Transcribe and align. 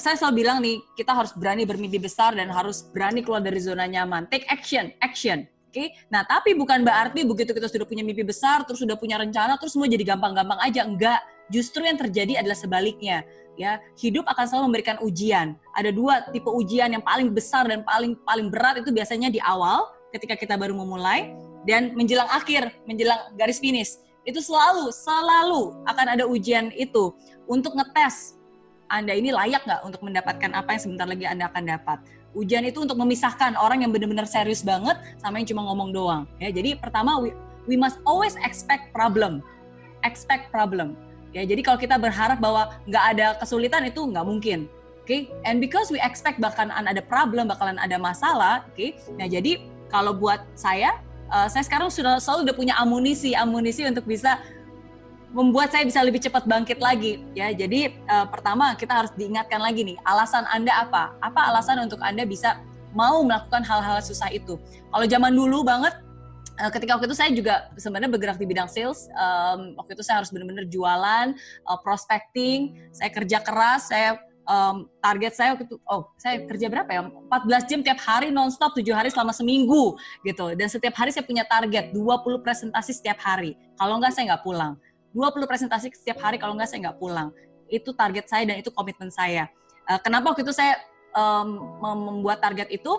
saya 0.00 0.16
selalu 0.16 0.34
bilang 0.40 0.58
nih, 0.64 0.80
kita 0.96 1.12
harus 1.12 1.36
berani 1.36 1.68
bermimpi 1.68 2.00
besar 2.00 2.32
dan 2.32 2.48
harus 2.48 2.88
berani 2.92 3.20
keluar 3.20 3.44
dari 3.44 3.60
zona 3.60 3.84
nyaman. 3.84 4.24
Take 4.32 4.48
action, 4.48 4.88
action. 5.04 5.44
Oke, 5.72 5.88
okay? 5.88 5.88
nah 6.12 6.20
tapi 6.20 6.52
bukan 6.52 6.84
berarti 6.84 7.24
begitu 7.24 7.56
kita 7.56 7.64
sudah 7.64 7.88
punya 7.88 8.04
mimpi 8.04 8.20
besar, 8.20 8.60
terus 8.68 8.84
sudah 8.84 8.92
punya 8.92 9.16
rencana, 9.16 9.56
terus 9.56 9.72
semua 9.72 9.88
jadi 9.88 10.04
gampang-gampang 10.04 10.60
aja. 10.60 10.84
Enggak, 10.84 11.24
justru 11.48 11.80
yang 11.80 11.96
terjadi 11.96 12.44
adalah 12.44 12.56
sebaliknya. 12.56 13.24
Ya, 13.56 13.80
hidup 13.96 14.28
akan 14.28 14.44
selalu 14.48 14.64
memberikan 14.68 14.96
ujian. 15.00 15.56
Ada 15.76 15.92
dua 15.92 16.28
tipe 16.28 16.48
ujian 16.48 16.92
yang 16.92 17.04
paling 17.04 17.32
besar 17.32 17.68
dan 17.68 17.84
paling 17.88 18.16
paling 18.24 18.52
berat 18.52 18.84
itu 18.84 18.92
biasanya 18.92 19.32
di 19.32 19.40
awal, 19.44 19.88
ketika 20.12 20.36
kita 20.36 20.60
baru 20.60 20.76
memulai, 20.76 21.32
dan 21.64 21.96
menjelang 21.96 22.28
akhir, 22.28 22.68
menjelang 22.84 23.32
garis 23.40 23.56
finish. 23.56 23.96
Itu 24.28 24.44
selalu, 24.44 24.92
selalu 24.92 25.84
akan 25.88 26.06
ada 26.20 26.24
ujian 26.28 26.68
itu 26.76 27.16
untuk 27.48 27.72
ngetes 27.76 28.41
anda 28.92 29.16
ini 29.16 29.32
layak 29.32 29.64
nggak 29.64 29.80
untuk 29.88 30.04
mendapatkan 30.04 30.52
apa 30.52 30.76
yang 30.76 30.82
sebentar 30.84 31.08
lagi 31.08 31.24
Anda 31.24 31.48
akan 31.48 31.64
dapat. 31.64 31.98
Ujian 32.36 32.60
itu 32.68 32.84
untuk 32.84 33.00
memisahkan 33.00 33.56
orang 33.56 33.84
yang 33.84 33.90
benar-benar 33.92 34.28
serius 34.28 34.60
banget 34.60 35.00
sama 35.16 35.40
yang 35.40 35.48
cuma 35.48 35.64
ngomong 35.64 35.96
doang. 35.96 36.22
Ya, 36.36 36.52
jadi 36.52 36.76
pertama 36.76 37.16
we, 37.16 37.32
we 37.64 37.76
must 37.80 37.96
always 38.04 38.36
expect 38.44 38.92
problem, 38.92 39.40
expect 40.04 40.52
problem. 40.52 40.92
Ya, 41.32 41.48
jadi 41.48 41.64
kalau 41.64 41.80
kita 41.80 41.96
berharap 41.96 42.36
bahwa 42.36 42.76
nggak 42.84 43.04
ada 43.16 43.26
kesulitan 43.40 43.88
itu 43.88 44.04
nggak 44.04 44.24
mungkin. 44.28 44.68
Oke, 45.02 45.26
okay? 45.26 45.42
and 45.42 45.58
because 45.58 45.90
we 45.90 45.98
expect 45.98 46.38
bahkan 46.38 46.70
ada 46.70 47.02
problem, 47.02 47.50
bakalan 47.50 47.74
ada 47.80 47.98
masalah. 47.98 48.62
Oke, 48.70 48.94
okay? 48.94 49.16
nah 49.18 49.26
jadi 49.26 49.58
kalau 49.90 50.14
buat 50.14 50.44
saya, 50.54 51.00
uh, 51.32 51.50
saya 51.50 51.64
sekarang 51.66 51.90
sudah 51.90 52.22
selalu 52.22 52.46
udah 52.46 52.56
punya 52.56 52.74
amunisi, 52.78 53.34
amunisi 53.34 53.82
untuk 53.82 54.06
bisa 54.06 54.38
membuat 55.32 55.72
saya 55.72 55.88
bisa 55.88 56.04
lebih 56.04 56.20
cepat 56.20 56.44
bangkit 56.44 56.78
lagi 56.78 57.24
ya. 57.32 57.50
Jadi 57.50 57.92
uh, 58.06 58.28
pertama 58.28 58.76
kita 58.76 59.04
harus 59.04 59.12
diingatkan 59.16 59.58
lagi 59.58 59.82
nih, 59.82 59.96
alasan 60.04 60.44
Anda 60.52 60.86
apa? 60.86 61.16
Apa 61.24 61.52
alasan 61.52 61.80
untuk 61.80 61.98
Anda 62.04 62.28
bisa 62.28 62.60
mau 62.92 63.24
melakukan 63.24 63.64
hal-hal 63.64 63.98
susah 64.04 64.28
itu? 64.28 64.60
Kalau 64.92 65.06
zaman 65.08 65.32
dulu 65.32 65.64
banget 65.64 65.96
uh, 66.60 66.70
ketika 66.70 67.00
waktu 67.00 67.08
itu 67.08 67.16
saya 67.16 67.30
juga 67.32 67.72
sebenarnya 67.80 68.12
bergerak 68.12 68.36
di 68.36 68.46
bidang 68.46 68.68
sales. 68.68 69.08
Um, 69.16 69.74
waktu 69.80 69.96
itu 69.96 70.04
saya 70.04 70.20
harus 70.20 70.28
benar-benar 70.28 70.68
jualan, 70.68 71.26
uh, 71.64 71.78
prospecting, 71.80 72.76
saya 72.92 73.08
kerja 73.08 73.40
keras, 73.40 73.88
saya 73.88 74.20
um, 74.46 74.88
target 74.98 75.32
saya 75.34 75.54
waktu 75.54 75.64
itu 75.70 75.76
oh 75.86 76.10
saya 76.18 76.42
kerja 76.46 76.66
berapa 76.66 76.90
ya 76.90 77.02
14 77.30 77.70
jam 77.70 77.80
tiap 77.82 78.00
hari 78.02 78.34
nonstop 78.34 78.74
7 78.74 78.82
hari 78.90 79.08
selama 79.10 79.30
seminggu 79.34 79.94
gitu 80.26 80.54
dan 80.54 80.66
setiap 80.66 80.94
hari 80.98 81.14
saya 81.14 81.26
punya 81.26 81.46
target 81.46 81.94
20 81.94 82.42
presentasi 82.42 82.92
setiap 82.94 83.18
hari 83.22 83.54
kalau 83.78 83.98
enggak 83.98 84.14
saya 84.14 84.34
nggak 84.34 84.44
pulang 84.44 84.74
20 85.12 85.44
presentasi 85.44 85.92
setiap 85.92 86.24
hari 86.24 86.40
kalau 86.40 86.56
nggak 86.56 86.68
saya 86.68 86.90
nggak 86.90 86.98
pulang. 86.98 87.28
Itu 87.68 87.92
target 87.96 88.28
saya 88.28 88.44
dan 88.48 88.60
itu 88.60 88.72
komitmen 88.72 89.08
saya. 89.12 89.48
Uh, 89.88 90.00
kenapa 90.00 90.32
waktu 90.32 90.44
itu 90.44 90.52
saya 90.52 90.80
um, 91.16 91.78
membuat 91.80 92.40
target 92.40 92.68
itu? 92.72 92.92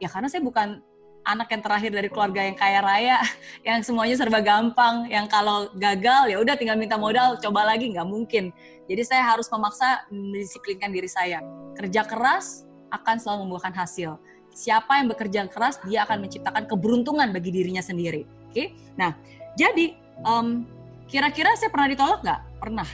Ya 0.00 0.08
karena 0.12 0.28
saya 0.28 0.44
bukan 0.44 0.80
anak 1.24 1.48
yang 1.48 1.62
terakhir 1.64 1.90
dari 1.90 2.08
keluarga 2.12 2.44
yang 2.44 2.56
kaya 2.56 2.80
raya, 2.84 3.16
yang 3.68 3.80
semuanya 3.80 4.14
serba 4.20 4.44
gampang, 4.44 5.08
yang 5.08 5.26
kalau 5.26 5.72
gagal 5.80 6.30
ya 6.30 6.36
udah 6.38 6.54
tinggal 6.54 6.76
minta 6.76 7.00
modal, 7.00 7.40
coba 7.40 7.64
lagi 7.64 7.90
nggak 7.90 8.06
mungkin. 8.06 8.52
Jadi 8.84 9.02
saya 9.02 9.24
harus 9.24 9.48
memaksa 9.48 10.04
mendisiplinkan 10.12 10.92
diri 10.92 11.08
saya. 11.08 11.40
Kerja 11.74 12.04
keras 12.04 12.68
akan 12.92 13.16
selalu 13.16 13.48
membuahkan 13.48 13.74
hasil. 13.74 14.20
Siapa 14.54 15.02
yang 15.02 15.10
bekerja 15.10 15.50
keras, 15.50 15.82
dia 15.82 16.06
akan 16.06 16.28
menciptakan 16.28 16.70
keberuntungan 16.70 17.34
bagi 17.34 17.50
dirinya 17.50 17.82
sendiri. 17.82 18.22
Oke, 18.46 18.52
okay? 18.54 18.66
nah 18.94 19.18
jadi 19.58 19.98
um, 20.22 20.62
Kira-kira 21.08 21.52
saya 21.56 21.70
pernah 21.70 21.88
ditolak 21.90 22.20
nggak? 22.24 22.40
Pernah. 22.60 22.88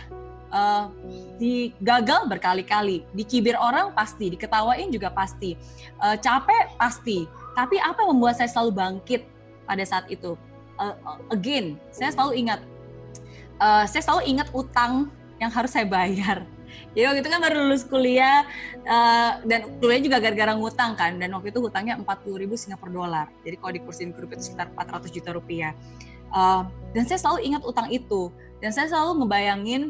Uh, 0.50 0.90
digagal 1.38 2.26
berkali-kali, 2.26 3.06
dicibir 3.14 3.54
orang 3.54 3.94
pasti, 3.94 4.34
diketawain 4.34 4.90
juga 4.90 5.06
pasti, 5.14 5.54
uh, 6.02 6.18
capek 6.18 6.74
pasti. 6.74 7.22
Tapi 7.54 7.78
apa 7.78 8.02
yang 8.02 8.18
membuat 8.18 8.34
saya 8.34 8.50
selalu 8.50 8.74
bangkit 8.74 9.22
pada 9.62 9.86
saat 9.86 10.10
itu? 10.10 10.34
Uh, 10.74 10.98
again, 11.30 11.78
saya 11.94 12.10
selalu 12.10 12.42
ingat, 12.42 12.60
uh, 13.62 13.86
saya 13.86 14.02
selalu 14.02 14.22
ingat 14.26 14.50
utang 14.50 15.06
yang 15.38 15.54
harus 15.54 15.70
saya 15.70 15.86
bayar. 15.86 16.42
Jadi 16.94 17.04
waktu 17.06 17.20
itu 17.22 17.30
kan 17.30 17.40
baru 17.42 17.56
lulus 17.66 17.82
kuliah 17.86 18.46
uh, 18.86 19.42
dan 19.46 19.70
kuliah 19.78 20.02
juga 20.02 20.18
gara-gara 20.18 20.52
ngutang 20.54 20.94
kan 20.94 21.18
dan 21.18 21.30
waktu 21.34 21.50
itu 21.50 21.62
hutangnya 21.62 21.94
40 21.98 22.42
ribu 22.42 22.54
Singapura 22.58 22.90
dolar. 22.90 23.26
Jadi 23.46 23.56
kalau 23.58 23.72
dikursin 23.74 24.10
ke 24.10 24.18
rupiah 24.22 24.38
itu 24.38 24.44
sekitar 24.50 24.66
400 24.74 25.10
juta 25.14 25.30
rupiah. 25.34 25.72
Uh, 26.30 26.66
dan 26.94 27.06
saya 27.06 27.18
selalu 27.18 27.40
ingat 27.46 27.62
utang 27.66 27.88
itu. 27.90 28.30
Dan 28.60 28.70
saya 28.70 28.90
selalu 28.90 29.24
ngebayangin 29.24 29.82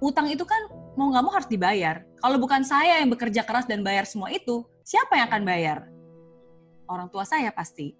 utang 0.00 0.26
itu 0.32 0.42
kan 0.46 0.70
mau 0.96 1.12
nggak 1.12 1.24
mau 1.24 1.32
harus 1.34 1.50
dibayar. 1.50 2.02
Kalau 2.18 2.36
bukan 2.40 2.64
saya 2.64 3.00
yang 3.00 3.10
bekerja 3.12 3.44
keras 3.44 3.68
dan 3.68 3.84
bayar 3.84 4.04
semua 4.08 4.32
itu, 4.32 4.64
siapa 4.84 5.16
yang 5.16 5.28
akan 5.28 5.42
bayar? 5.44 5.78
Orang 6.90 7.08
tua 7.12 7.22
saya 7.24 7.52
pasti. 7.54 7.94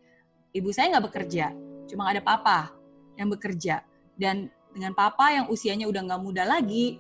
Ibu 0.51 0.75
saya 0.75 0.99
nggak 0.99 1.07
bekerja, 1.07 1.55
cuma 1.87 2.11
ada 2.11 2.19
papa 2.19 2.75
yang 3.15 3.31
bekerja. 3.31 3.87
Dan 4.19 4.51
dengan 4.75 4.93
papa 4.99 5.31
yang 5.31 5.47
usianya 5.47 5.87
udah 5.87 6.03
nggak 6.11 6.23
muda 6.23 6.43
lagi, 6.43 6.99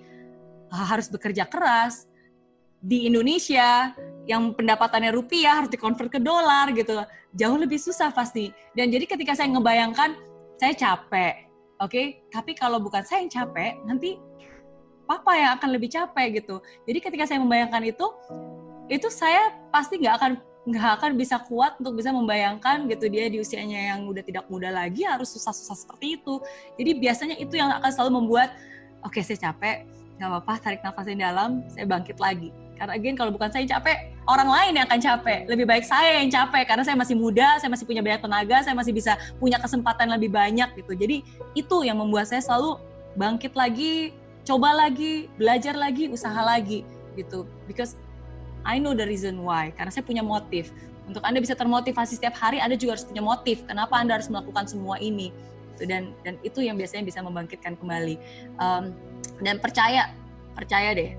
harus 0.70 1.10
bekerja 1.10 1.50
keras, 1.50 2.06
di 2.80 3.04
Indonesia 3.04 3.92
yang 4.24 4.56
pendapatannya 4.56 5.12
rupiah 5.12 5.60
harus 5.60 5.70
dikonvert 5.72 6.16
ke 6.16 6.20
dolar 6.20 6.72
gitu 6.72 7.04
jauh 7.36 7.58
lebih 7.60 7.76
susah 7.76 8.08
pasti 8.08 8.48
dan 8.72 8.88
jadi 8.88 9.04
ketika 9.04 9.36
saya 9.36 9.52
ngebayangkan 9.52 10.16
saya 10.60 10.76
capek, 10.76 11.48
oke? 11.80 11.88
Okay? 11.88 12.06
Tapi 12.28 12.52
kalau 12.52 12.76
bukan 12.84 13.00
saya 13.00 13.24
yang 13.24 13.32
capek, 13.32 13.80
nanti 13.88 14.20
papa 15.08 15.32
yang 15.32 15.56
akan 15.56 15.68
lebih 15.72 15.88
capek 15.88 16.44
gitu. 16.44 16.60
Jadi 16.84 16.98
ketika 17.00 17.24
saya 17.24 17.40
membayangkan 17.40 17.80
itu, 17.88 18.04
itu 18.92 19.08
saya 19.08 19.56
pasti 19.72 19.96
nggak 19.96 20.14
akan 20.20 20.32
nggak 20.68 20.92
akan 21.00 21.10
bisa 21.16 21.40
kuat 21.48 21.80
untuk 21.80 21.96
bisa 21.96 22.12
membayangkan 22.12 22.84
gitu 22.92 23.08
dia 23.08 23.32
di 23.32 23.40
usianya 23.40 23.96
yang 23.96 24.04
udah 24.04 24.20
tidak 24.20 24.44
muda 24.52 24.68
lagi 24.68 25.08
harus 25.08 25.32
susah-susah 25.32 25.88
seperti 25.88 26.20
itu. 26.20 26.36
Jadi 26.76 26.90
biasanya 27.00 27.36
itu 27.40 27.56
yang 27.56 27.72
akan 27.80 27.88
selalu 27.88 28.20
membuat, 28.20 28.52
oke 29.00 29.16
okay, 29.16 29.24
saya 29.24 29.48
capek, 29.48 29.88
nggak 30.20 30.28
apa-apa, 30.28 30.54
tarik 30.60 30.84
nafas 30.84 31.08
yang 31.08 31.24
dalam, 31.24 31.64
saya 31.72 31.88
bangkit 31.88 32.20
lagi 32.20 32.52
karena 32.80 32.96
again 32.96 33.12
kalau 33.12 33.28
bukan 33.28 33.52
saya 33.52 33.68
capek, 33.68 34.16
orang 34.24 34.48
lain 34.48 34.72
yang 34.80 34.88
akan 34.88 35.00
capek. 35.04 35.44
Lebih 35.52 35.68
baik 35.68 35.84
saya 35.84 36.24
yang 36.24 36.32
capek 36.32 36.64
karena 36.64 36.80
saya 36.80 36.96
masih 36.96 37.12
muda, 37.12 37.60
saya 37.60 37.68
masih 37.68 37.84
punya 37.84 38.00
banyak 38.00 38.24
tenaga, 38.24 38.64
saya 38.64 38.72
masih 38.72 38.96
bisa 38.96 39.20
punya 39.36 39.60
kesempatan 39.60 40.08
lebih 40.08 40.32
banyak 40.32 40.72
gitu. 40.80 40.96
Jadi 40.96 41.20
itu 41.52 41.76
yang 41.84 42.00
membuat 42.00 42.32
saya 42.32 42.40
selalu 42.40 42.80
bangkit 43.20 43.52
lagi, 43.52 44.16
coba 44.48 44.72
lagi, 44.72 45.28
belajar 45.36 45.76
lagi, 45.76 46.08
usaha 46.08 46.40
lagi 46.40 46.80
gitu. 47.20 47.44
Because 47.68 48.00
I 48.64 48.80
know 48.80 48.96
the 48.96 49.04
reason 49.04 49.44
why. 49.44 49.76
Karena 49.76 49.92
saya 49.92 50.08
punya 50.08 50.24
motif. 50.24 50.72
Untuk 51.04 51.20
Anda 51.20 51.44
bisa 51.44 51.52
termotivasi 51.52 52.16
setiap 52.16 52.32
hari, 52.40 52.64
Anda 52.64 52.80
juga 52.80 52.96
harus 52.96 53.04
punya 53.04 53.20
motif. 53.20 53.60
Kenapa 53.68 54.00
Anda 54.00 54.16
harus 54.16 54.32
melakukan 54.32 54.72
semua 54.72 54.96
ini? 55.04 55.36
Dan 55.76 56.16
dan 56.24 56.40
itu 56.40 56.64
yang 56.64 56.80
biasanya 56.80 57.04
bisa 57.04 57.20
membangkitkan 57.20 57.76
kembali. 57.76 58.16
Um, 58.56 58.96
dan 59.44 59.60
percaya, 59.60 60.16
percaya 60.56 60.92
deh, 60.96 61.16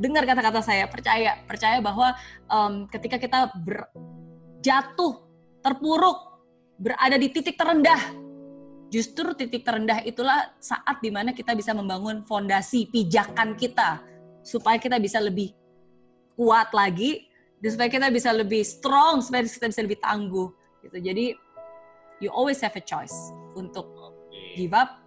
dengar 0.00 0.24
kata-kata 0.24 0.64
saya, 0.64 0.88
percaya, 0.88 1.44
percaya 1.44 1.78
bahwa 1.84 2.16
um, 2.48 2.88
ketika 2.88 3.20
kita 3.20 3.52
ber, 3.52 3.84
jatuh, 4.64 5.20
terpuruk, 5.60 6.40
berada 6.80 7.20
di 7.20 7.28
titik 7.28 7.60
terendah, 7.60 8.00
justru 8.88 9.36
titik 9.36 9.60
terendah 9.60 10.00
itulah 10.08 10.56
saat 10.56 11.04
di 11.04 11.12
mana 11.12 11.36
kita 11.36 11.52
bisa 11.52 11.76
membangun 11.76 12.24
fondasi 12.24 12.88
pijakan 12.88 13.54
kita 13.60 14.00
supaya 14.40 14.80
kita 14.80 14.96
bisa 14.96 15.20
lebih 15.20 15.52
kuat 16.32 16.72
lagi 16.72 17.28
dan 17.60 17.76
supaya 17.76 17.92
kita 17.92 18.08
bisa 18.08 18.32
lebih 18.32 18.64
strong 18.64 19.20
supaya 19.20 19.44
kita 19.44 19.68
bisa 19.68 19.84
lebih 19.84 20.00
tangguh 20.00 20.48
gitu 20.80 20.96
jadi 20.96 21.36
you 22.24 22.32
always 22.32 22.58
have 22.64 22.72
a 22.74 22.82
choice 22.82 23.14
untuk 23.52 23.84
give 24.56 24.72
up 24.74 25.00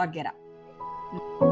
or 0.00 0.06
get 0.06 0.26
up. 0.26 1.51